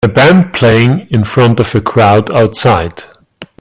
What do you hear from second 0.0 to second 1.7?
A band playing in front